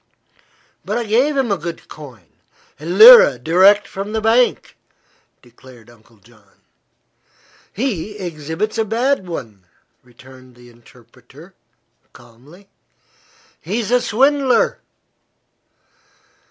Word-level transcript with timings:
"But 0.83 0.97
I 0.97 1.03
gave 1.03 1.37
him 1.37 1.51
a 1.51 1.59
good 1.59 1.87
coin 1.87 2.25
a 2.79 2.87
lira 2.87 3.37
direct 3.37 3.87
from 3.87 4.13
the 4.13 4.19
bank," 4.19 4.75
declared 5.43 5.91
Uncle 5.91 6.15
John. 6.17 6.61
"He 7.71 8.17
exhibits 8.17 8.79
a 8.79 8.83
bad 8.83 9.27
one," 9.27 9.67
returned 10.03 10.55
the 10.55 10.71
interpreter, 10.71 11.53
calmly. 12.13 12.67
"He's 13.61 13.91
a 13.91 14.01
swindler!" 14.01 14.79